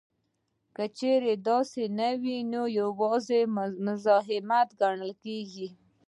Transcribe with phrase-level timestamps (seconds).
[0.75, 3.39] که چېرې داسې نه وي نو یوازې
[3.85, 5.67] مزاحمت نه ګڼل کیږي